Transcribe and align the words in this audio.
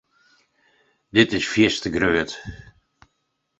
Dit 1.15 1.29
is 1.37 1.47
fierste 1.53 1.89
grut. 1.95 2.31